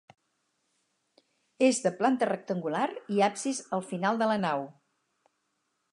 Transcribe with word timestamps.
És 1.67 1.81
de 1.83 1.91
planta 1.99 2.29
rectangular 2.31 2.87
i 3.17 3.23
absis 3.29 3.63
al 3.79 3.87
final 3.93 4.21
de 4.23 4.31
la 4.33 4.43
nau. 4.49 4.65